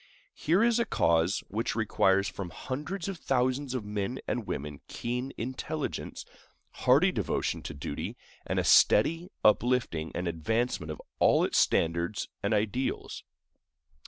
[0.33, 5.31] Here is a cause which requires from hundreds of thousands of men and women keen
[5.37, 6.25] intelligence,
[6.71, 12.51] hearty devotion to duty, and a steady uplifting and advancement of all its standards and
[12.51, 13.23] ideals.